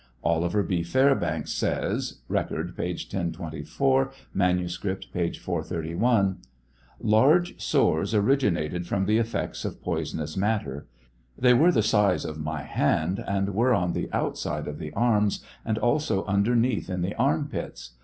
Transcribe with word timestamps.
Oliver 0.23 0.63
B. 0.63 0.81
Fairbanks 0.81 1.51
says, 1.51 2.21
(Record, 2.27 2.75
p. 2.75 2.85
1024; 2.85 4.11
manuscript, 4.33 5.13
p. 5.13 5.31
431.) 5.33 6.39
Large 6.99 7.61
sores 7.61 8.15
originated 8.15 8.87
from 8.87 9.05
the 9.05 9.19
effects 9.19 9.63
of 9.63 9.79
poisonous 9.83 10.35
matter; 10.35 10.87
they 11.37 11.53
were 11.53 11.71
the 11.71 11.83
size 11.83 12.25
of 12.25 12.39
my 12.41 12.63
hand 12.63 13.23
and 13.27 13.53
were 13.53 13.75
on 13.75 13.93
the 13.93 14.09
outside. 14.11 14.67
of 14.67 14.79
the 14.79 14.91
arms 14.93 15.45
and 15.63 15.77
also 15.77 16.25
underneath 16.25 16.89
in 16.89 17.03
the 17.03 17.13
arm 17.17 17.47
pits. 17.47 17.91